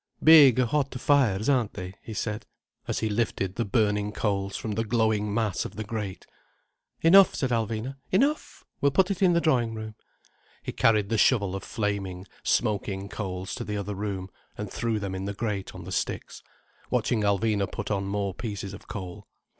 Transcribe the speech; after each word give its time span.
"Big, 0.23 0.57
hot 0.57 0.99
fires, 0.99 1.47
aren't 1.47 1.75
they?" 1.75 1.93
he 2.01 2.11
said, 2.11 2.47
as 2.87 3.01
he 3.01 3.07
lifted 3.07 3.53
the 3.53 3.63
burning 3.63 4.11
coals 4.11 4.57
from 4.57 4.71
the 4.71 4.83
glowing 4.83 5.31
mass 5.31 5.63
of 5.63 5.75
the 5.75 5.83
grate. 5.83 6.25
"Enough," 7.01 7.35
said 7.35 7.51
Alvina. 7.51 7.97
"Enough! 8.11 8.63
We'll 8.81 8.89
put 8.93 9.11
it 9.11 9.21
in 9.21 9.33
the 9.33 9.39
drawing 9.39 9.75
room." 9.75 9.93
He 10.63 10.71
carried 10.71 11.09
the 11.09 11.19
shovel 11.19 11.55
of 11.55 11.61
flaming, 11.61 12.25
smoking 12.43 13.09
coals 13.09 13.53
to 13.53 13.63
the 13.63 13.77
other 13.77 13.93
room, 13.93 14.31
and 14.57 14.71
threw 14.71 14.97
them 14.97 15.13
in 15.13 15.25
the 15.25 15.35
grate 15.35 15.75
on 15.75 15.83
the 15.83 15.91
sticks, 15.91 16.41
watching 16.89 17.21
Alvina 17.21 17.71
put 17.71 17.91
on 17.91 18.05
more 18.05 18.33
pieces 18.33 18.73
of 18.73 18.87
coal. 18.87 19.27